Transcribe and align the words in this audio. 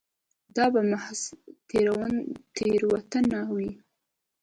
دا 0.55 0.65
به 0.73 0.81
محض 0.91 1.19
تېروتنه 3.11 3.39
وي. 3.55 3.71